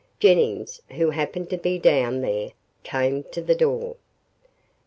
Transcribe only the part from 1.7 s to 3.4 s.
down there, came to